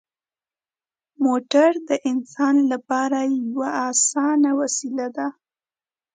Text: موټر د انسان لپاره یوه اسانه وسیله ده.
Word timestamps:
موټر 1.25 1.71
د 1.89 1.91
انسان 2.11 2.55
لپاره 2.71 3.19
یوه 3.49 3.69
اسانه 3.89 4.51
وسیله 4.59 5.07
ده. 5.17 5.27